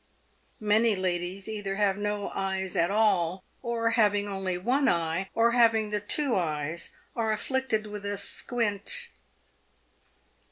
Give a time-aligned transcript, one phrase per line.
[0.59, 5.91] Many ladies either have no eyes at all, or have only one eye, or having
[5.91, 9.09] the two eyes are afflicted with a squint.